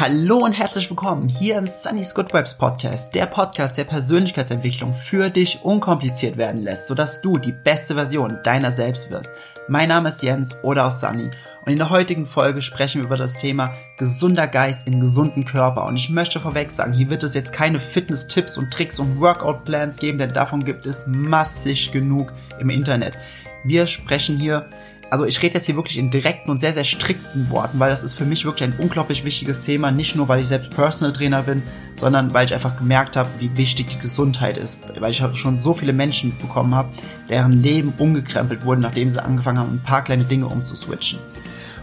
Hallo 0.00 0.38
und 0.38 0.54
herzlich 0.54 0.88
willkommen 0.88 1.28
hier 1.28 1.58
im 1.58 1.66
Sunny's 1.66 2.14
Good 2.14 2.32
Webs 2.32 2.54
Podcast, 2.54 3.14
der 3.14 3.26
Podcast, 3.26 3.76
der 3.76 3.84
Persönlichkeitsentwicklung 3.84 4.94
für 4.94 5.28
dich 5.28 5.62
unkompliziert 5.62 6.38
werden 6.38 6.62
lässt, 6.62 6.88
sodass 6.88 7.20
du 7.20 7.36
die 7.36 7.52
beste 7.52 7.96
Version 7.96 8.38
deiner 8.42 8.72
selbst 8.72 9.10
wirst. 9.10 9.28
Mein 9.68 9.90
Name 9.90 10.08
ist 10.08 10.22
Jens 10.22 10.56
oder 10.62 10.86
aus 10.86 11.00
Sunny 11.00 11.28
und 11.66 11.72
in 11.72 11.76
der 11.76 11.90
heutigen 11.90 12.24
Folge 12.24 12.62
sprechen 12.62 13.02
wir 13.02 13.08
über 13.08 13.18
das 13.18 13.36
Thema 13.36 13.74
gesunder 13.98 14.46
Geist 14.46 14.86
in 14.86 15.02
gesunden 15.02 15.44
Körper 15.44 15.84
und 15.84 15.96
ich 15.96 16.08
möchte 16.08 16.40
vorweg 16.40 16.70
sagen, 16.70 16.94
hier 16.94 17.10
wird 17.10 17.22
es 17.22 17.34
jetzt 17.34 17.52
keine 17.52 17.78
Fitness-Tipps 17.78 18.56
und 18.56 18.72
Tricks 18.72 18.98
und 19.00 19.20
Workout-Plans 19.20 19.98
geben, 19.98 20.16
denn 20.16 20.32
davon 20.32 20.64
gibt 20.64 20.86
es 20.86 21.02
massig 21.08 21.92
genug 21.92 22.32
im 22.58 22.70
Internet. 22.70 23.18
Wir 23.64 23.86
sprechen 23.86 24.38
hier 24.38 24.64
also 25.10 25.24
ich 25.24 25.42
rede 25.42 25.54
jetzt 25.54 25.66
hier 25.66 25.76
wirklich 25.76 25.98
in 25.98 26.10
direkten 26.10 26.50
und 26.50 26.58
sehr, 26.58 26.72
sehr 26.72 26.84
strikten 26.84 27.50
Worten, 27.50 27.80
weil 27.80 27.90
das 27.90 28.02
ist 28.02 28.14
für 28.14 28.24
mich 28.24 28.44
wirklich 28.44 28.70
ein 28.70 28.78
unglaublich 28.78 29.24
wichtiges 29.24 29.62
Thema. 29.62 29.90
Nicht 29.90 30.14
nur, 30.14 30.28
weil 30.28 30.40
ich 30.40 30.46
selbst 30.46 30.70
Personal 30.70 31.12
Trainer 31.12 31.42
bin, 31.42 31.62
sondern 31.96 32.32
weil 32.32 32.46
ich 32.46 32.54
einfach 32.54 32.76
gemerkt 32.76 33.16
habe, 33.16 33.28
wie 33.38 33.56
wichtig 33.56 33.88
die 33.88 33.98
Gesundheit 33.98 34.56
ist. 34.56 34.80
Weil 35.00 35.10
ich 35.10 35.22
schon 35.34 35.58
so 35.58 35.74
viele 35.74 35.92
Menschen 35.92 36.38
bekommen 36.38 36.74
habe, 36.74 36.90
deren 37.28 37.60
Leben 37.60 37.92
umgekrempelt 37.98 38.64
wurde, 38.64 38.80
nachdem 38.80 39.10
sie 39.10 39.22
angefangen 39.22 39.58
haben, 39.58 39.74
ein 39.74 39.82
paar 39.82 40.04
kleine 40.04 40.24
Dinge 40.24 40.46
umzuswitchen. 40.46 41.18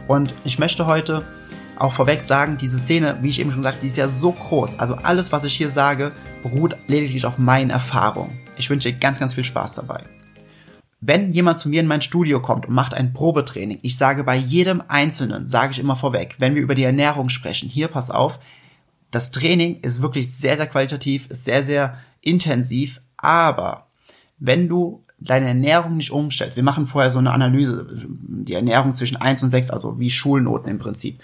Und 0.08 0.34
ich 0.45 0.58
möchte 0.58 0.86
heute 0.86 1.23
auch 1.78 1.91
vorweg 1.91 2.22
sagen, 2.22 2.58
diese 2.58 2.80
Szene, 2.80 3.17
wie 3.22 3.30
ich 3.30 3.39
eben 3.39 3.52
schon 3.52 3.62
gesagt, 3.62 3.84
die 3.84 3.88
ist 3.88 3.98
ja 3.98 4.08
so 4.08 4.31
groß. 4.31 4.80
Also 4.80 4.95
alles, 4.95 5.34
was 5.34 5.44
ich 5.44 5.53
hier 5.53 5.70
sage, 5.70 6.14
beruht 6.44 6.78
lediglich 6.88 7.25
auf 7.25 7.38
meinen 7.38 7.70
Erfahrungen. 7.70 8.39
Ich 8.55 8.70
wünsche 8.70 8.91
dir 8.91 8.98
ganz, 8.98 9.20
ganz 9.20 9.34
viel 9.34 9.44
Spaß 9.44 9.73
dabei. 9.73 10.00
Wenn 11.00 11.32
jemand 11.32 11.60
zu 11.60 11.70
mir 11.70 11.82
in 11.82 11.88
mein 11.88 12.02
Studio 12.02 12.42
kommt 12.42 12.68
und 12.68 12.74
macht 12.74 12.94
ein 12.94 13.14
Probetraining, 13.14 13.80
ich 13.84 13.98
sage 13.98 14.24
bei 14.24 14.36
jedem 14.36 14.82
Einzelnen, 14.88 15.48
sage 15.48 15.72
ich 15.72 15.80
immer 15.80 15.96
vorweg, 15.96 16.36
wenn 16.40 16.56
wir 16.56 16.62
über 16.62 16.76
die 16.76 16.84
Ernährung 16.84 17.30
sprechen, 17.30 17.70
hier 17.70 17.88
pass 17.88 18.10
auf, 18.10 18.39
das 19.12 19.31
Training 19.31 19.80
ist 19.81 20.02
wirklich 20.02 20.36
sehr, 20.36 20.58
sehr 20.58 20.67
qualitativ, 20.67 21.28
ist 21.28 21.44
sehr, 21.44 21.64
sehr 21.64 21.98
intensiv, 22.22 23.00
aber 23.17 23.88
wenn 24.39 24.67
du 24.67 25.04
deine 25.20 25.48
Ernährung 25.48 25.98
nicht 25.98 26.12
umstellst, 26.12 26.56
wir 26.56 26.64
machen 26.64 26.88
vorher 26.88 27.11
so 27.11 27.20
eine 27.20 27.32
Analyse, 27.32 27.88
die 28.08 28.54
Ernährung 28.54 28.92
zwischen 28.94 29.17
1 29.17 29.44
und 29.44 29.50
6, 29.50 29.70
also 29.70 30.00
wie 30.00 30.09
Schulnoten 30.09 30.70
im 30.70 30.80
Prinzip. 30.80 31.20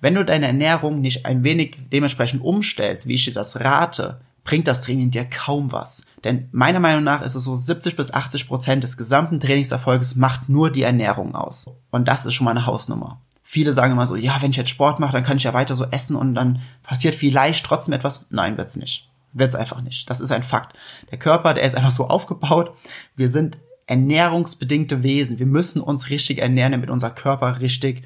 Wenn 0.00 0.14
du 0.14 0.24
deine 0.24 0.46
Ernährung 0.46 1.00
nicht 1.00 1.26
ein 1.26 1.44
wenig 1.44 1.78
dementsprechend 1.92 2.42
umstellst, 2.42 3.06
wie 3.06 3.14
ich 3.14 3.24
dir 3.24 3.34
das 3.34 3.60
rate, 3.60 4.20
bringt 4.44 4.66
das 4.66 4.82
Training 4.82 5.10
dir 5.10 5.24
kaum 5.24 5.72
was. 5.72 6.02
Denn 6.24 6.48
meiner 6.52 6.80
Meinung 6.80 7.04
nach 7.04 7.22
ist 7.22 7.34
es 7.34 7.44
so 7.44 7.54
70 7.54 7.96
bis 7.96 8.12
80 8.12 8.48
Prozent 8.48 8.84
des 8.84 8.96
gesamten 8.96 9.40
Trainingserfolges 9.40 10.16
macht 10.16 10.48
nur 10.48 10.70
die 10.70 10.82
Ernährung 10.82 11.34
aus. 11.34 11.66
Und 11.90 12.08
das 12.08 12.26
ist 12.26 12.34
schon 12.34 12.44
mal 12.44 12.52
eine 12.52 12.66
Hausnummer. 12.66 13.20
Viele 13.42 13.74
sagen 13.74 13.92
immer 13.92 14.06
so, 14.06 14.16
ja, 14.16 14.36
wenn 14.40 14.50
ich 14.50 14.56
jetzt 14.56 14.70
Sport 14.70 14.98
mache, 14.98 15.12
dann 15.12 15.24
kann 15.24 15.36
ich 15.36 15.44
ja 15.44 15.52
weiter 15.52 15.74
so 15.74 15.84
essen 15.84 16.16
und 16.16 16.34
dann 16.34 16.60
passiert 16.82 17.14
vielleicht 17.14 17.66
trotzdem 17.66 17.92
etwas. 17.92 18.26
Nein, 18.30 18.56
wird's 18.56 18.76
nicht. 18.76 19.10
Wird's 19.32 19.54
einfach 19.54 19.82
nicht. 19.82 20.08
Das 20.08 20.20
ist 20.20 20.32
ein 20.32 20.42
Fakt. 20.42 20.76
Der 21.10 21.18
Körper, 21.18 21.54
der 21.54 21.64
ist 21.64 21.74
einfach 21.74 21.90
so 21.90 22.06
aufgebaut. 22.06 22.74
Wir 23.14 23.28
sind 23.28 23.58
ernährungsbedingte 23.86 25.02
Wesen. 25.02 25.38
Wir 25.38 25.46
müssen 25.46 25.80
uns 25.80 26.08
richtig 26.08 26.40
ernähren, 26.40 26.72
damit 26.72 26.90
unser 26.90 27.10
Körper 27.10 27.60
richtig 27.60 28.02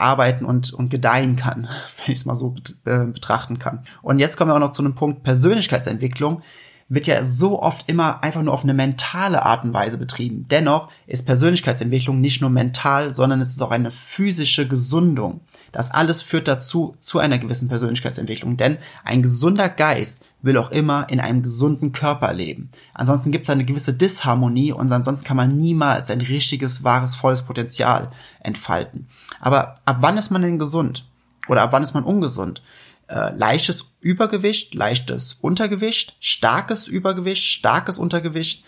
arbeiten 0.00 0.44
und, 0.44 0.72
und 0.72 0.90
gedeihen 0.90 1.36
kann, 1.36 1.68
wenn 1.98 2.12
ich 2.12 2.18
es 2.18 2.24
mal 2.24 2.36
so 2.36 2.54
äh, 2.84 3.06
betrachten 3.06 3.58
kann. 3.58 3.84
Und 4.02 4.18
jetzt 4.18 4.36
kommen 4.36 4.50
wir 4.50 4.56
auch 4.56 4.60
noch 4.60 4.72
zu 4.72 4.82
einem 4.82 4.94
Punkt 4.94 5.22
Persönlichkeitsentwicklung 5.22 6.42
wird 6.90 7.06
ja 7.06 7.22
so 7.22 7.62
oft 7.62 7.88
immer 7.88 8.22
einfach 8.22 8.42
nur 8.42 8.52
auf 8.52 8.64
eine 8.64 8.74
mentale 8.74 9.44
Art 9.46 9.64
und 9.64 9.72
Weise 9.72 9.96
betrieben. 9.96 10.46
Dennoch 10.50 10.90
ist 11.06 11.24
Persönlichkeitsentwicklung 11.24 12.20
nicht 12.20 12.40
nur 12.40 12.50
mental, 12.50 13.12
sondern 13.12 13.40
es 13.40 13.50
ist 13.50 13.62
auch 13.62 13.70
eine 13.70 13.92
physische 13.92 14.66
Gesundung. 14.66 15.40
Das 15.70 15.92
alles 15.92 16.20
führt 16.20 16.48
dazu, 16.48 16.96
zu 16.98 17.20
einer 17.20 17.38
gewissen 17.38 17.68
Persönlichkeitsentwicklung. 17.68 18.56
Denn 18.56 18.76
ein 19.04 19.22
gesunder 19.22 19.68
Geist 19.68 20.24
will 20.42 20.56
auch 20.56 20.70
immer 20.70 21.08
in 21.10 21.20
einem 21.20 21.42
gesunden 21.42 21.92
Körper 21.92 22.32
leben. 22.32 22.70
Ansonsten 22.94 23.30
gibt 23.30 23.44
es 23.44 23.50
eine 23.50 23.64
gewisse 23.64 23.94
Disharmonie 23.94 24.72
und 24.72 24.90
ansonsten 24.90 25.26
kann 25.26 25.36
man 25.36 25.56
niemals 25.56 26.10
ein 26.10 26.20
richtiges, 26.20 26.82
wahres, 26.84 27.14
volles 27.14 27.42
Potenzial 27.42 28.10
entfalten. 28.40 29.08
Aber 29.40 29.76
ab 29.84 29.98
wann 30.00 30.18
ist 30.18 30.30
man 30.30 30.42
denn 30.42 30.58
gesund? 30.58 31.04
Oder 31.48 31.62
ab 31.62 31.72
wann 31.72 31.82
ist 31.82 31.94
man 31.94 32.04
ungesund? 32.04 32.62
Äh, 33.08 33.34
leichtes 33.36 33.86
Übergewicht, 34.00 34.74
leichtes 34.74 35.34
Untergewicht, 35.40 36.16
starkes 36.20 36.86
Übergewicht, 36.86 37.44
starkes 37.44 37.98
Untergewicht. 37.98 38.64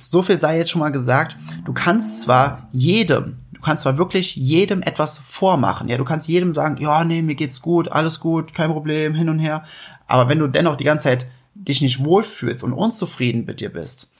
So 0.00 0.22
viel 0.22 0.40
sei 0.40 0.58
jetzt 0.58 0.70
schon 0.70 0.80
mal 0.80 0.90
gesagt. 0.90 1.36
Du 1.64 1.72
kannst 1.72 2.22
zwar 2.22 2.68
jedem, 2.72 3.36
du 3.56 3.62
kannst 3.62 3.84
zwar 3.84 3.96
wirklich 3.96 4.36
jedem 4.36 4.82
etwas 4.82 5.18
vormachen. 5.18 5.88
Ja, 5.88 5.96
du 5.96 6.04
kannst 6.04 6.28
jedem 6.28 6.52
sagen, 6.52 6.76
ja, 6.76 7.04
nee, 7.04 7.22
mir 7.22 7.34
geht's 7.34 7.62
gut, 7.62 7.90
alles 7.90 8.20
gut, 8.20 8.52
kein 8.52 8.70
Problem, 8.70 9.14
hin 9.14 9.30
und 9.30 9.38
her. 9.38 9.64
Aber 10.06 10.28
wenn 10.28 10.38
du 10.38 10.46
dennoch 10.46 10.76
die 10.76 10.84
ganze 10.84 11.04
Zeit 11.04 11.26
dich 11.54 11.80
nicht 11.80 12.04
wohlfühlst 12.04 12.62
und 12.62 12.74
unzufrieden 12.74 13.46
mit 13.46 13.60
dir 13.60 13.72
bist 13.72 14.12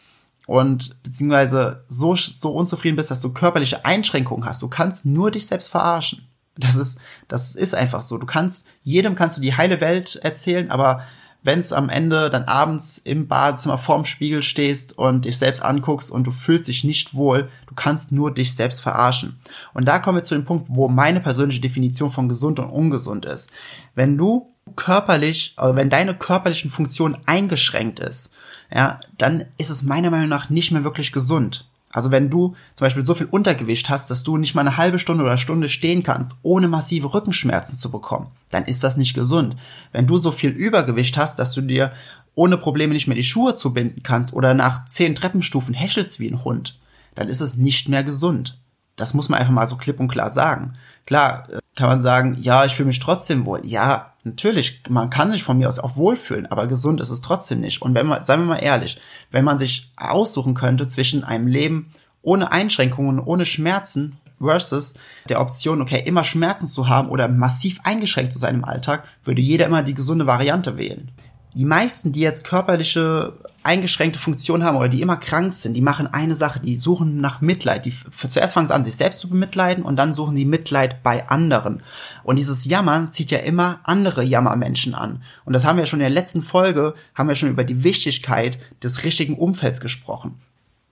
und 0.47 1.03
beziehungsweise 1.03 1.85
so, 1.87 2.17
so 2.17 2.53
unzufrieden 2.53 2.97
bist, 2.97 3.11
dass 3.11 3.21
du 3.21 3.35
körperliche 3.35 3.85
Einschränkungen 3.85 4.47
hast, 4.47 4.63
du 4.63 4.69
kannst 4.69 5.05
nur 5.05 5.31
dich 5.31 5.47
selbst 5.47 5.69
verarschen. 5.69 6.27
Das 6.57 6.75
ist, 6.75 6.99
das 7.29 7.55
ist 7.55 7.75
einfach 7.75 8.01
so. 8.01 8.17
Du 8.17 8.25
kannst, 8.25 8.67
jedem 8.83 9.15
kannst 9.17 9.37
du 9.37 9.43
die 9.43 9.55
heile 9.55 9.83
Welt 9.83 10.17
erzählen, 10.17 10.71
aber 10.71 11.03
wenn 11.47 11.61
es 11.61 11.73
am 11.73 11.89
Ende 11.89 12.29
dann 12.29 12.43
abends 12.43 12.99
im 12.99 13.29
Badezimmer 13.29 13.79
vorm 13.79 14.05
Spiegel 14.05 14.43
stehst 14.43 14.99
und 14.99 15.25
dich 15.25 15.39
selbst 15.39 15.63
anguckst 15.63 16.11
und 16.11 16.25
du 16.25 16.33
fühlst 16.33 16.67
dich 16.67 16.83
nicht 16.83 17.15
wohl, 17.15 17.49
du 17.69 17.75
kannst 17.77 18.11
nur 18.11 18.35
dich 18.35 18.57
selbst 18.57 18.83
verarschen. 18.83 19.39
Und 19.73 19.87
da 19.87 20.01
kommen 20.01 20.19
wir 20.19 20.25
zu 20.25 20.35
dem 20.35 20.45
Punkt, 20.45 20.67
wo 20.69 20.89
meine 20.89 21.21
persönliche 21.21 21.61
Definition 21.61 22.11
von 22.11 22.29
gesund 22.29 22.59
und 22.59 22.69
ungesund 22.69 23.27
ist. 23.27 23.53
Wenn 23.95 24.19
du 24.19 24.53
körperlich, 24.75 25.55
also 25.57 25.77
wenn 25.77 25.89
deine 25.89 26.15
körperlichen 26.15 26.69
Funktion 26.69 27.17
eingeschränkt 27.27 28.01
ist, 28.01 28.35
ja, 28.75 28.99
dann 29.17 29.45
ist 29.57 29.71
es 29.71 29.85
meiner 29.85 30.11
Meinung 30.11 30.29
nach 30.29 30.51
nicht 30.51 30.73
mehr 30.73 30.83
wirklich 30.83 31.13
gesund. 31.13 31.69
Also 31.97 32.11
wenn 32.11 32.29
du 32.29 32.55
zum 32.75 32.85
Beispiel 32.85 33.07
so 33.07 33.15
viel 33.15 33.27
Untergewicht 33.27 33.89
hast, 33.89 34.11
dass 34.11 34.23
du 34.23 34.37
nicht 34.37 34.55
mal 34.55 34.61
eine 34.61 34.77
halbe 34.77 34.99
Stunde 34.99 35.25
oder 35.25 35.39
Stunde 35.39 35.71
stehen 35.71 36.03
kannst, 36.03 36.37
ohne 36.43 36.69
massive 36.69 37.15
Rückenschmerzen 37.15 37.79
zu 37.79 37.91
bekommen, 37.91 38.27
dann 38.51 38.67
ist 38.67 38.85
das 38.85 38.99
nicht 38.99 39.15
gesund. 39.15 39.57
Wenn 39.93 40.07
du 40.07 40.19
so 40.19 40.31
viel 40.31 40.51
Übergewicht 40.51 41.17
hast, 41.17 41.39
dass 41.39 41.55
du 41.55 41.63
dir 41.63 41.93
ohne 42.35 42.59
Probleme 42.59 42.93
nicht 42.93 43.07
mehr 43.07 43.17
die 43.17 43.25
Schuhe 43.25 43.55
zubinden 43.55 44.03
kannst 44.03 44.35
oder 44.35 44.53
nach 44.53 44.85
zehn 44.85 45.15
Treppenstufen 45.15 45.73
häschelst 45.73 46.21
wie 46.21 46.29
ein 46.29 46.45
Hund, 46.45 46.79
dann 47.15 47.31
ist 47.31 47.41
es 47.41 47.57
nicht 47.57 47.89
mehr 47.89 48.05
gesund. 48.05 48.61
Das 48.97 49.15
muss 49.15 49.31
man 49.31 49.41
einfach 49.41 49.55
mal 49.55 49.67
so 49.67 49.77
klipp 49.77 49.99
und 49.99 50.09
klar 50.09 50.29
sagen. 50.29 50.75
Klar 51.07 51.49
äh, 51.51 51.61
kann 51.77 51.89
man 51.89 52.03
sagen, 52.03 52.37
ja, 52.39 52.67
ich 52.67 52.75
fühle 52.75 52.89
mich 52.89 53.01
trotzdem 53.01 53.47
wohl. 53.47 53.65
Ja, 53.65 54.13
natürlich, 54.27 54.83
man 54.89 55.09
kann 55.09 55.33
sich 55.33 55.43
von 55.43 55.57
mir 55.57 55.69
aus 55.69 55.79
auch 55.79 55.97
wohlfühlen, 55.97 56.47
aber 56.47 56.67
gesund 56.67 57.01
ist 57.01 57.11
es 57.11 57.21
trotzdem 57.21 57.61
nicht. 57.61 57.81
Und 57.81 57.95
wenn 57.95 58.07
man, 58.07 58.23
seien 58.23 58.41
wir 58.41 58.47
mal 58.47 58.57
ehrlich, 58.57 59.01
wenn 59.31 59.45
man 59.45 59.59
sich 59.59 59.93
aussuchen 59.97 60.55
könnte 60.55 60.87
zwischen 60.89 61.25
einem 61.25 61.47
Leben 61.47 61.93
ohne 62.23 62.53
Einschränkungen, 62.53 63.21
ohne 63.21 63.45
Schmerzen 63.45 64.19
versus 64.39 64.95
der 65.29 65.41
Option, 65.41 65.81
okay, 65.81 66.03
immer 66.05 66.25
Schmerzen 66.25 66.67
zu 66.67 66.89
haben 66.89 67.09
oder 67.09 67.29
massiv 67.29 67.79
eingeschränkt 67.85 68.33
zu 68.33 68.39
sein 68.39 68.57
im 68.57 68.65
Alltag, 68.65 69.05
würde 69.25 69.41
jeder 69.41 69.67
immer 69.67 69.83
die 69.83 69.95
gesunde 69.95 70.27
Variante 70.27 70.77
wählen 70.77 71.11
die 71.57 71.65
meisten, 71.65 72.13
die 72.13 72.21
jetzt 72.21 72.45
körperliche 72.45 73.33
eingeschränkte 73.67 74.19
Funktionen 74.19 74.65
haben 74.65 74.77
oder 74.77 74.89
die 74.89 75.03
immer 75.03 75.17
krank 75.17 75.53
sind, 75.53 75.75
die 75.75 75.83
machen 75.83 76.07
eine 76.07 76.35
Sache, 76.35 76.61
die 76.61 76.77
suchen 76.77 77.21
nach 77.21 77.41
Mitleid. 77.41 77.85
Die 77.85 77.93
zuerst 78.29 78.55
fangen 78.55 78.69
sie 78.69 78.75
an, 78.75 78.85
sich 78.85 78.97
selbst 78.97 79.21
zu 79.21 79.29
bemitleiden 79.29 79.85
und 79.85 79.97
dann 79.97 80.15
suchen 80.15 80.37
die 80.37 80.45
Mitleid 80.45 81.03
bei 81.03 81.29
anderen. 81.29 81.83
Und 82.23 82.39
dieses 82.39 82.65
Jammern 82.65 83.13
zieht 83.13 83.31
ja 83.31 83.39
immer 83.39 83.81
andere 83.85 84.23
Jammermenschen 84.23 84.95
an. 84.95 85.23
Und 85.45 85.53
das 85.53 85.65
haben 85.65 85.77
wir 85.77 85.87
schon 85.87 86.01
in 86.01 86.05
der 86.05 86.11
letzten 86.11 86.43
Folge, 86.43 86.95
haben 87.15 87.29
wir 87.29 87.35
schon 87.35 87.51
über 87.51 87.65
die 87.65 87.85
Wichtigkeit 87.85 88.59
des 88.83 89.05
richtigen 89.05 89.37
Umfelds 89.37 89.81
gesprochen. 89.81 90.37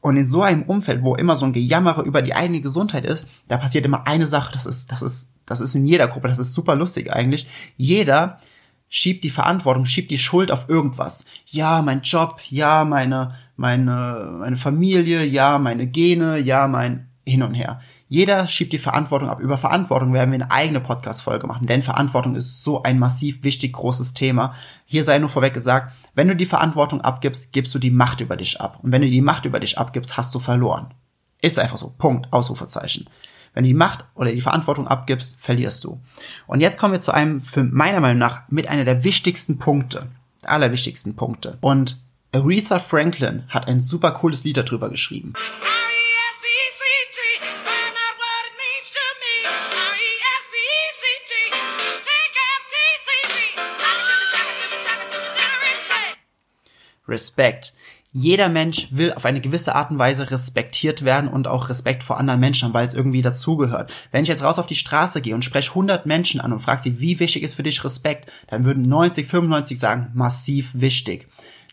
Und 0.01 0.19
in 0.19 0.29
so 0.29 0.43
einem 0.43 0.65
Umfeld, 0.65 1.03
wo 1.03 1.15
immer 1.15 1.35
so 1.35 1.47
ein 1.47 1.55
Gejammere 1.55 2.03
über 2.03 2.21
die 2.21 2.35
eigene 2.35 2.61
Gesundheit 2.61 3.07
ist, 3.07 3.27
da 3.49 3.57
passiert 3.57 3.87
immer 3.87 4.07
eine 4.07 4.27
Sache, 4.27 4.53
das 4.53 4.67
ist, 4.67 4.93
das 4.93 5.01
ist, 5.01 5.31
das 5.47 5.63
ist 5.63 5.75
in 5.75 5.87
jeder 5.87 6.09
Gruppe, 6.09 6.29
das 6.29 6.39
ist 6.39 6.53
super 6.53 6.77
lustig 6.77 7.11
eigentlich. 7.11 7.47
Jeder 7.79 8.39
schiebt 8.89 9.25
die 9.25 9.31
Verantwortung, 9.31 9.87
schiebt 9.87 10.11
die 10.11 10.19
Schuld 10.19 10.51
auf 10.51 10.69
irgendwas. 10.69 11.25
Ja, 11.47 11.83
mein 11.83 12.03
Job, 12.03 12.41
ja, 12.49 12.85
meine, 12.85 13.35
meine, 13.57 14.37
meine 14.39 14.57
Familie, 14.57 15.25
ja, 15.25 15.59
meine 15.59 15.87
Gene, 15.87 16.39
ja, 16.39 16.69
mein 16.69 17.09
hin 17.27 17.43
und 17.43 17.55
her. 17.55 17.81
Jeder 18.09 18.47
schiebt 18.47 18.73
die 18.73 18.79
Verantwortung 18.79 19.29
ab. 19.29 19.41
Über 19.41 19.59
Verantwortung 19.59 20.13
werden 20.13 20.31
wir 20.31 20.37
eine 20.37 20.51
eigene 20.51 20.81
Podcast-Folge 20.81 21.47
machen, 21.47 21.67
denn 21.67 21.83
Verantwortung 21.83 22.37
ist 22.37 22.63
so 22.63 22.83
ein 22.83 22.99
massiv 22.99 23.43
wichtig 23.43 23.73
großes 23.73 24.15
Thema. 24.15 24.55
Hier 24.85 25.03
sei 25.03 25.19
nur 25.19 25.31
vorweg 25.31 25.55
gesagt, 25.55 25.93
wenn 26.15 26.29
du 26.29 26.37
die 26.37 26.47
Verantwortung 26.47 27.01
abgibst, 27.01 27.53
gibst 27.53 27.75
du 27.75 27.79
die 27.79 27.91
Macht 27.91 28.21
über 28.21 28.37
dich 28.37 28.61
ab. 28.61 28.79
Und 28.83 28.93
wenn 28.93 29.03
du 29.03 29.09
die 29.09 29.23
Macht 29.23 29.47
über 29.47 29.59
dich 29.59 29.79
abgibst, 29.79 30.17
hast 30.17 30.35
du 30.35 30.39
verloren. 30.39 30.95
Ist 31.41 31.59
einfach 31.59 31.77
so. 31.77 31.95
Punkt. 31.99 32.33
Ausrufezeichen. 32.33 33.07
Wenn 33.55 33.65
du 33.65 33.69
die 33.69 33.75
Macht 33.75 34.05
oder 34.15 34.33
die 34.33 34.41
Verantwortung 34.41 34.89
abgibst, 34.89 35.37
verlierst 35.41 35.85
du. 35.85 36.01
Und 36.47 36.61
jetzt 36.61 36.79
kommen 36.79 36.93
wir 36.93 37.01
zu 37.01 37.13
einem, 37.13 37.41
für 37.41 37.63
meiner 37.63 38.01
Meinung 38.01 38.19
nach, 38.19 38.43
mit 38.49 38.69
einer 38.69 38.85
der 38.85 39.05
wichtigsten 39.05 39.59
Punkte, 39.59 40.09
allerwichtigsten 40.43 41.15
Punkte. 41.15 41.57
Und 41.61 41.97
Aretha 42.33 42.81
Franklin 42.81 43.45
hat 43.49 43.69
ein 43.69 43.81
super 43.81 44.11
cooles 44.11 44.43
Lied 44.43 44.57
darüber 44.57 44.91
geschrieben. 44.91 45.35
Respekt. 57.07 57.75
Jeder 58.17 58.49
Mensch 58.49 58.87
will 58.93 59.13
auf 59.13 59.25
eine 59.25 59.41
gewisse 59.41 59.75
Art 59.75 59.91
und 59.91 59.99
Weise 59.99 60.31
respektiert 60.31 61.05
werden 61.05 61.29
und 61.29 61.49
auch 61.49 61.69
Respekt 61.69 62.05
vor 62.05 62.17
anderen 62.17 62.39
Menschen, 62.39 62.73
weil 62.73 62.87
es 62.87 62.95
irgendwie 62.95 63.23
dazugehört. 63.23 63.93
Wenn 64.13 64.23
ich 64.23 64.29
jetzt 64.29 64.45
raus 64.45 64.61
auf 64.61 64.67
die 64.67 64.77
Straße 64.77 65.21
gehe 65.21 65.35
und 65.35 65.45
spreche 65.45 65.71
100 65.71 66.07
Menschen 66.07 66.41
an 66.41 66.53
und 66.53 66.61
frage 66.61 66.81
sie, 66.81 67.01
wie 67.01 67.19
wichtig 67.19 67.43
ist 67.43 67.55
für 67.55 67.65
dich 67.65 67.83
Respekt, 67.83 68.31
dann 68.47 68.65
würden 68.65 68.83
90, 68.83 69.27
95 69.27 69.77
sagen, 69.81 70.13
massiv 70.15 70.71
wichtig. 70.75 71.27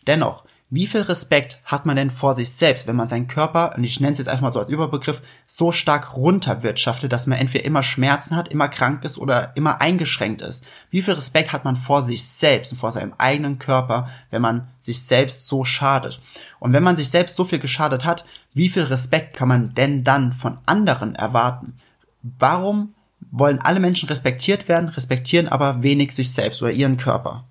Dennoch, 0.08 0.42
wie 0.74 0.86
viel 0.86 1.02
Respekt 1.02 1.60
hat 1.66 1.84
man 1.84 1.96
denn 1.96 2.10
vor 2.10 2.32
sich 2.32 2.48
selbst, 2.48 2.86
wenn 2.86 2.96
man 2.96 3.06
seinen 3.06 3.28
Körper, 3.28 3.74
und 3.76 3.84
ich 3.84 4.00
nenne 4.00 4.12
es 4.12 4.18
jetzt 4.18 4.28
einfach 4.28 4.40
mal 4.40 4.52
so 4.52 4.58
als 4.58 4.70
Überbegriff, 4.70 5.20
so 5.44 5.70
stark 5.70 6.16
runterwirtschaftet, 6.16 7.12
dass 7.12 7.26
man 7.26 7.36
entweder 7.36 7.66
immer 7.66 7.82
Schmerzen 7.82 8.34
hat, 8.36 8.48
immer 8.48 8.68
krank 8.68 9.04
ist 9.04 9.18
oder 9.18 9.54
immer 9.54 9.82
eingeschränkt 9.82 10.40
ist? 10.40 10.64
Wie 10.88 11.02
viel 11.02 11.12
Respekt 11.12 11.52
hat 11.52 11.66
man 11.66 11.76
vor 11.76 12.02
sich 12.02 12.24
selbst 12.24 12.72
und 12.72 12.78
vor 12.78 12.90
seinem 12.90 13.12
eigenen 13.18 13.58
Körper, 13.58 14.08
wenn 14.30 14.40
man 14.40 14.66
sich 14.80 15.02
selbst 15.02 15.46
so 15.46 15.62
schadet? 15.66 16.22
Und 16.58 16.72
wenn 16.72 16.82
man 16.82 16.96
sich 16.96 17.10
selbst 17.10 17.36
so 17.36 17.44
viel 17.44 17.58
geschadet 17.58 18.06
hat, 18.06 18.24
wie 18.54 18.70
viel 18.70 18.84
Respekt 18.84 19.36
kann 19.36 19.48
man 19.48 19.74
denn 19.74 20.04
dann 20.04 20.32
von 20.32 20.56
anderen 20.64 21.14
erwarten? 21.14 21.74
Warum 22.22 22.94
wollen 23.30 23.58
alle 23.60 23.78
Menschen 23.78 24.08
respektiert 24.08 24.68
werden, 24.68 24.88
respektieren 24.88 25.48
aber 25.48 25.82
wenig 25.82 26.12
sich 26.12 26.32
selbst 26.32 26.62
oder 26.62 26.72
ihren 26.72 26.96
Körper? 26.96 27.44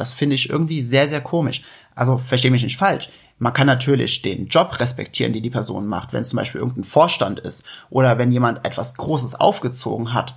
Das 0.00 0.14
finde 0.14 0.34
ich 0.34 0.48
irgendwie 0.48 0.82
sehr, 0.82 1.08
sehr 1.08 1.20
komisch. 1.20 1.62
Also 1.94 2.18
verstehe 2.18 2.50
mich 2.50 2.62
nicht 2.62 2.76
falsch. 2.76 3.08
Man 3.38 3.52
kann 3.54 3.66
natürlich 3.66 4.22
den 4.22 4.48
Job 4.48 4.78
respektieren, 4.80 5.32
den 5.32 5.42
die 5.42 5.50
Person 5.50 5.86
macht, 5.86 6.12
wenn 6.12 6.24
zum 6.24 6.36
Beispiel 6.36 6.60
irgendein 6.60 6.84
Vorstand 6.84 7.40
ist 7.40 7.64
oder 7.88 8.18
wenn 8.18 8.32
jemand 8.32 8.66
etwas 8.66 8.94
Großes 8.94 9.34
aufgezogen 9.36 10.12
hat, 10.12 10.34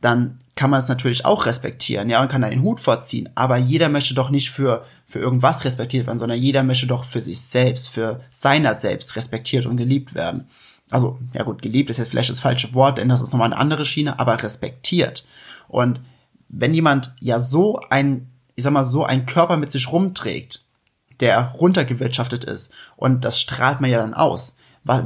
dann 0.00 0.40
kann 0.56 0.70
man 0.70 0.80
es 0.80 0.88
natürlich 0.88 1.24
auch 1.24 1.46
respektieren, 1.46 2.10
ja, 2.10 2.20
und 2.20 2.28
kann 2.28 2.42
dann 2.42 2.50
den 2.50 2.62
Hut 2.62 2.80
vorziehen. 2.80 3.28
Aber 3.36 3.56
jeder 3.56 3.88
möchte 3.88 4.14
doch 4.14 4.30
nicht 4.30 4.50
für, 4.50 4.84
für 5.06 5.20
irgendwas 5.20 5.64
respektiert 5.64 6.08
werden, 6.08 6.18
sondern 6.18 6.38
jeder 6.38 6.64
möchte 6.64 6.88
doch 6.88 7.04
für 7.04 7.22
sich 7.22 7.40
selbst, 7.40 7.90
für 7.90 8.20
seiner 8.30 8.74
selbst 8.74 9.14
respektiert 9.14 9.66
und 9.66 9.76
geliebt 9.76 10.14
werden. 10.16 10.48
Also, 10.90 11.18
ja 11.32 11.44
gut, 11.44 11.62
geliebt 11.62 11.90
ist 11.90 11.98
jetzt 11.98 12.08
vielleicht 12.08 12.30
das 12.30 12.40
falsche 12.40 12.74
Wort, 12.74 12.98
denn 12.98 13.08
das 13.08 13.20
ist 13.20 13.32
nochmal 13.32 13.52
eine 13.52 13.60
andere 13.60 13.84
Schiene, 13.84 14.18
aber 14.18 14.42
respektiert. 14.42 15.24
Und 15.68 16.00
wenn 16.48 16.74
jemand 16.74 17.14
ja 17.20 17.38
so 17.38 17.80
ein 17.90 18.28
ich 18.58 18.64
sag 18.64 18.72
mal 18.72 18.84
so, 18.84 19.04
ein 19.04 19.24
Körper 19.24 19.56
mit 19.56 19.70
sich 19.70 19.92
rumträgt, 19.92 20.64
der 21.20 21.52
runtergewirtschaftet 21.52 22.42
ist, 22.42 22.72
und 22.96 23.24
das 23.24 23.40
strahlt 23.40 23.80
man 23.80 23.88
ja 23.88 23.98
dann 23.98 24.14
aus. 24.14 24.56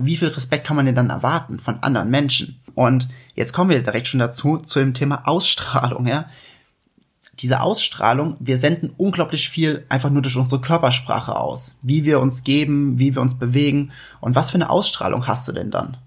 Wie 0.01 0.17
viel 0.17 0.29
Respekt 0.29 0.67
kann 0.67 0.77
man 0.77 0.87
denn 0.87 0.95
dann 0.95 1.11
erwarten 1.11 1.59
von 1.59 1.83
anderen 1.83 2.09
Menschen? 2.09 2.63
Und 2.75 3.09
jetzt 3.35 3.53
kommen 3.53 3.69
wir 3.69 3.83
direkt 3.83 4.07
schon 4.07 4.21
dazu, 4.21 4.57
zu 4.57 4.79
dem 4.79 4.95
Thema 4.95 5.29
Ausstrahlung, 5.29 6.07
ja. 6.07 6.31
Diese 7.41 7.61
Ausstrahlung, 7.61 8.37
wir 8.41 8.57
senden 8.57 8.95
unglaublich 8.97 9.51
viel 9.51 9.85
einfach 9.91 10.09
nur 10.09 10.23
durch 10.23 10.37
unsere 10.37 10.63
Körpersprache 10.63 11.37
aus. 11.37 11.77
Wie 11.83 12.07
wir 12.07 12.21
uns 12.21 12.45
geben, 12.45 12.99
wie 12.99 13.15
wir 13.15 13.21
uns 13.21 13.39
bewegen. 13.39 13.93
Und 14.21 14.35
was 14.35 14.51
für 14.51 14.55
eine 14.55 14.71
Ausstrahlung 14.71 15.27
hast 15.27 15.47
du 15.47 15.53
denn 15.53 15.71
dann? 15.71 15.99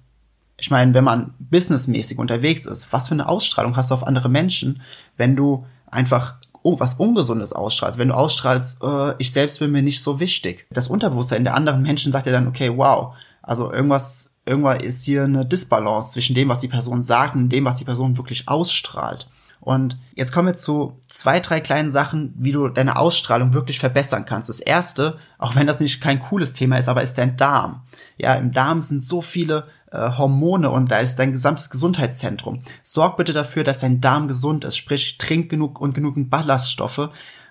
Ich 0.60 0.72
meine, 0.72 0.96
wenn 0.96 1.04
man 1.04 1.36
businessmäßig 1.38 2.18
unterwegs 2.18 2.66
ist, 2.66 2.92
was 2.92 3.10
für 3.10 3.14
eine 3.14 3.30
Ausstrahlung 3.30 3.76
hast 3.76 3.92
du 3.92 3.94
auf 3.94 4.08
andere 4.08 4.30
Menschen, 4.30 4.82
wenn 5.16 5.36
du 5.36 5.68
einfach 5.92 6.38
was 6.66 6.96
Ungesundes 6.96 7.54
ausstrahlst. 7.54 8.00
Wenn 8.00 8.10
du 8.10 8.16
ausstrahlst, 8.16 8.84
äh, 8.84 9.14
ich 9.20 9.32
selbst 9.32 9.60
bin 9.60 9.72
mir 9.72 9.84
nicht 9.84 10.02
so 10.02 10.20
wichtig. 10.20 10.66
Das 10.72 10.88
Unterbewusstsein 10.88 11.44
der 11.44 11.56
anderen 11.56 11.82
Menschen 11.82 12.12
sagt 12.12 12.26
dir 12.26 12.32
dann, 12.32 12.48
okay, 12.48 12.76
wow, 12.76 13.14
also 13.42 13.72
irgendwas, 13.72 14.34
irgendwas 14.46 14.82
ist 14.82 15.04
hier 15.04 15.24
eine 15.24 15.46
Disbalance 15.46 16.12
zwischen 16.12 16.36
dem, 16.36 16.50
was 16.50 16.62
die 16.62 16.68
Person 16.68 17.04
sagt 17.04 17.36
und 17.36 17.50
dem, 17.50 17.66
was 17.66 17.76
die 17.76 17.86
Person 17.86 18.18
wirklich 18.18 18.50
ausstrahlt. 18.50 19.28
Und 19.66 19.98
jetzt 20.14 20.32
kommen 20.32 20.50
wir 20.50 20.54
zu 20.54 21.02
zwei, 21.10 21.40
drei 21.40 21.60
kleinen 21.60 21.90
Sachen, 21.90 22.36
wie 22.38 22.52
du 22.52 22.68
deine 22.70 22.98
Ausstrahlung 22.98 23.54
wirklich 23.54 23.80
verbessern 23.80 24.26
kannst. 24.26 24.48
Das 24.48 24.60
erste, 24.60 25.18
auch 25.40 25.56
wenn 25.56 25.66
das 25.66 25.80
nicht 25.80 26.02
kein 26.02 26.20
cooles 26.20 26.54
Thema 26.54 26.78
ist, 26.78 26.88
aber 26.88 27.02
ist 27.02 27.18
dein 27.18 27.36
Darm. 27.36 27.82
Ja, 28.18 28.36
im 28.36 28.52
Darm 28.52 28.84
sind 28.84 29.02
so 29.02 29.24
viele 29.24 29.66
äh, 29.92 30.12
Hormone 30.12 30.70
und 30.70 30.92
da 30.92 31.00
ist 31.00 31.18
dein 31.18 31.32
gesamtes 31.32 31.72
Gesundheitszentrum. 31.72 32.62
Sorg 32.84 33.18
bitte 33.18 33.34
dafür, 33.34 33.64
dass 33.64 33.80
dein 33.80 34.02
Darm 34.02 34.28
gesund 34.28 34.66
ist, 34.66 34.78
sprich 34.78 35.18
trink 35.18 35.50
genug 35.50 35.82
und 35.82 35.96
genügend 35.96 36.30
Ballaststoffe, 36.30 37.10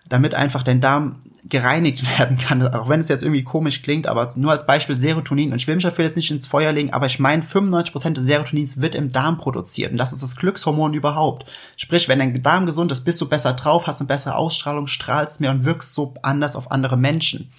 damit 0.09 0.35
einfach 0.35 0.63
dein 0.63 0.81
Darm 0.81 1.17
gereinigt 1.49 2.05
werden 2.19 2.39
kann, 2.39 2.67
auch 2.69 2.89
wenn 2.89 3.01
es 3.01 3.09
jetzt 3.09 3.23
irgendwie 3.23 3.45
komisch 3.45 3.83
klingt, 3.83 4.07
aber 4.07 4.33
nur 4.37 4.53
als 4.53 4.67
Beispiel 4.67 4.99
Serotonin, 4.99 5.53
und 5.53 5.57
ich 5.57 5.67
will 5.67 5.75
mich 5.75 5.85
dafür 5.85 6.05
jetzt 6.05 6.17
nicht 6.17 6.31
ins 6.31 6.47
Feuer 6.47 6.73
legen, 6.73 6.93
aber 6.93 7.07
ich 7.07 7.19
meine, 7.19 7.43
95% 7.43 8.11
des 8.11 8.25
Serotonins 8.25 8.81
wird 8.81 8.95
im 8.95 9.13
Darm 9.13 9.39
produziert 9.39 9.93
und 9.93 9.99
das 9.99 10.13
ist 10.13 10.23
das 10.23 10.37
Glückshormon 10.37 10.95
überhaupt. 10.95 11.47
Sprich, 11.77 12.09
wenn 12.09 12.19
dein 12.19 12.43
Darm 12.43 12.67
gesund 12.67 12.93
ist, 12.93 13.05
bist 13.05 13.21
du 13.21 13.29
besser 13.29 13.53
drauf, 13.53 13.87
hast 13.87 14.01
eine 14.01 14.09
bessere 14.09 14.37
Ausstrahlung, 14.37 14.87
strahlst 14.87 15.41
mehr 15.41 15.51
und 15.51 15.65
wirkst 15.65 15.95
so 15.95 16.15
anders 16.23 16.57
auf 16.57 16.71
andere 16.71 16.97
Menschen. 16.97 17.51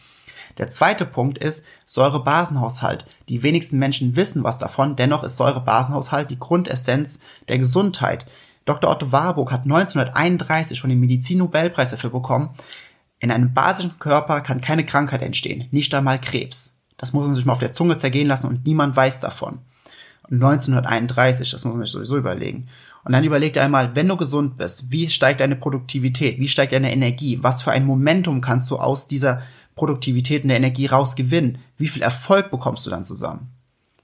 Der 0.58 0.70
zweite 0.70 1.06
Punkt 1.06 1.38
ist 1.38 1.66
Säurebasenhaushalt. 1.86 3.06
Die 3.28 3.44
wenigsten 3.44 3.78
Menschen 3.78 4.16
wissen 4.16 4.44
was 4.44 4.58
davon, 4.58 4.96
dennoch 4.96 5.24
ist 5.24 5.38
Säurebasenhaushalt 5.38 6.32
die 6.32 6.40
Grundessenz 6.40 7.20
der 7.50 7.58
Gesundheit. 7.58 8.26
Dr. 8.66 8.90
Otto 8.90 9.12
Warburg 9.12 9.52
hat 9.52 9.64
1931 9.64 10.78
schon 10.78 10.90
den 10.90 11.00
Medizinnobelpreis 11.00 11.92
dafür 11.92 12.10
bekommen. 12.10 12.50
In 13.20 13.32
einem 13.32 13.54
basischen 13.54 13.98
Körper 14.00 14.42
kann 14.42 14.62
keine 14.62 14.86
Krankheit 14.86 15.22
entstehen, 15.22 15.68
nicht 15.72 15.94
einmal 15.94 16.20
Krebs. 16.20 16.80
Das 16.98 17.14
muss 17.14 17.26
man 17.26 17.36
sich 17.36 17.46
mal 17.46 17.54
auf 17.54 17.60
der 17.60 17.74
Zunge 17.74 17.98
zergehen 17.98 18.28
lassen 18.28 18.48
und 18.48 18.66
niemand 18.66 18.96
weiß 18.96 19.20
davon. 19.20 19.60
1931, 20.32 21.52
das 21.52 21.64
muss 21.66 21.74
man 21.76 21.84
sich 21.84 21.92
sowieso 21.92 22.18
überlegen. 22.18 22.68
Und 23.04 23.14
dann 23.14 23.24
überleg 23.24 23.54
dir 23.54 23.62
einmal, 23.62 23.96
wenn 23.96 24.08
du 24.08 24.18
gesund 24.18 24.58
bist, 24.58 24.92
wie 24.92 25.08
steigt 25.08 25.40
deine 25.40 25.56
Produktivität, 25.56 26.40
wie 26.40 26.48
steigt 26.48 26.74
deine 26.74 26.92
Energie, 26.92 27.40
was 27.44 27.62
für 27.62 27.72
ein 27.72 27.86
Momentum 27.86 28.42
kannst 28.42 28.72
du 28.72 28.78
aus 28.78 29.06
dieser 29.06 29.44
Produktivität 29.76 30.44
und 30.44 30.50
der 30.50 30.58
Energie 30.58 30.88
rausgewinnen? 30.88 31.60
Wie 31.78 31.88
viel 31.88 32.02
Erfolg 32.02 32.50
bekommst 32.50 32.86
du 32.86 32.90
dann 32.90 33.04
zusammen? 33.04 33.55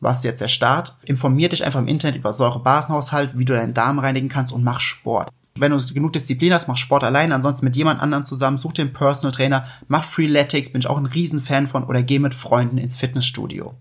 Was 0.01 0.18
ist 0.18 0.24
jetzt 0.24 0.42
der 0.42 0.48
Start? 0.48 0.95
Informier 1.03 1.48
dich 1.48 1.63
einfach 1.63 1.80
im 1.80 1.88
Internet 1.88 2.18
über 2.18 2.33
Säurebasenhaushalt, 2.33 3.38
wie 3.38 3.45
du 3.45 3.53
deinen 3.53 3.75
Darm 3.75 4.00
reinigen 4.00 4.30
kannst 4.30 4.51
und 4.51 4.63
mach 4.63 4.80
Sport. 4.80 5.30
Wenn 5.56 5.71
du 5.71 5.94
genug 5.94 6.13
Disziplin 6.13 6.53
hast, 6.53 6.68
mach 6.68 6.75
Sport 6.75 7.03
alleine, 7.03 7.36
ansonsten 7.36 7.65
mit 7.65 7.75
jemand 7.75 8.01
anderem 8.01 8.25
zusammen, 8.25 8.57
such 8.57 8.80
einen 8.80 8.94
Personal 8.94 9.31
Trainer, 9.31 9.65
mach 9.88 10.03
Freeletics, 10.03 10.71
bin 10.71 10.81
ich 10.81 10.88
auch 10.88 10.98
ein 10.98 11.06
Riesenfan 11.06 11.68
von, 11.68 11.83
oder 11.83 12.01
geh 12.01 12.18
mit 12.18 12.33
Freunden 12.33 12.80
ins 12.80 12.95
Fitnessstudio. 12.95 13.75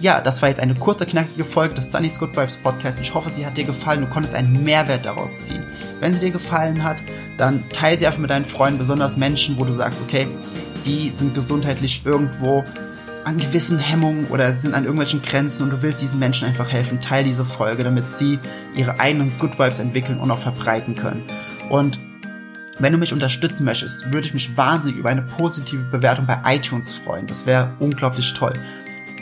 Ja, 0.00 0.20
das 0.20 0.42
war 0.42 0.50
jetzt 0.50 0.60
eine 0.60 0.74
kurze, 0.74 1.06
knackige 1.06 1.44
Folge 1.44 1.74
des 1.74 1.90
Sunny's 1.90 2.18
Good 2.18 2.36
Vibes 2.36 2.58
Podcast. 2.58 3.00
Ich 3.00 3.14
hoffe, 3.14 3.30
sie 3.30 3.46
hat 3.46 3.56
dir 3.56 3.64
gefallen. 3.64 4.02
Du 4.02 4.08
konntest 4.08 4.34
einen 4.34 4.64
Mehrwert 4.64 5.06
daraus 5.06 5.46
ziehen. 5.46 5.64
Wenn 6.00 6.12
sie 6.12 6.20
dir 6.20 6.30
gefallen 6.30 6.82
hat, 6.82 6.98
dann 7.38 7.66
teile 7.70 7.98
sie 7.98 8.06
einfach 8.06 8.20
mit 8.20 8.28
deinen 8.28 8.44
Freunden, 8.44 8.78
besonders 8.78 9.16
Menschen, 9.16 9.58
wo 9.58 9.64
du 9.64 9.72
sagst, 9.72 10.02
okay, 10.02 10.26
die 10.84 11.10
sind 11.10 11.34
gesundheitlich 11.34 12.04
irgendwo 12.04 12.64
an 13.26 13.38
gewissen 13.38 13.78
Hemmungen 13.80 14.28
oder 14.28 14.52
sind 14.52 14.74
an 14.74 14.84
irgendwelchen 14.84 15.20
Grenzen 15.20 15.64
und 15.64 15.70
du 15.70 15.82
willst 15.82 16.00
diesen 16.00 16.20
Menschen 16.20 16.46
einfach 16.46 16.70
helfen, 16.70 17.00
teil 17.00 17.24
diese 17.24 17.44
Folge, 17.44 17.82
damit 17.82 18.14
sie 18.14 18.38
ihre 18.76 19.00
eigenen 19.00 19.36
Good 19.38 19.58
Vibes 19.58 19.80
entwickeln 19.80 20.20
und 20.20 20.30
auch 20.30 20.38
verbreiten 20.38 20.94
können. 20.94 21.24
Und 21.68 21.98
wenn 22.78 22.92
du 22.92 22.98
mich 22.98 23.12
unterstützen 23.12 23.64
möchtest, 23.64 24.12
würde 24.12 24.28
ich 24.28 24.34
mich 24.34 24.56
wahnsinnig 24.56 24.96
über 24.96 25.08
eine 25.08 25.22
positive 25.22 25.82
Bewertung 25.90 26.26
bei 26.26 26.38
iTunes 26.54 26.94
freuen. 26.94 27.26
Das 27.26 27.46
wäre 27.46 27.72
unglaublich 27.80 28.32
toll. 28.32 28.52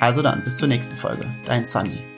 Also 0.01 0.21
dann, 0.21 0.45
bis 0.45 0.59
zur 0.59 0.69
nächsten 0.69 0.97
Folge. 0.97 1.25
Dein 1.47 1.65
Sunny. 1.65 2.14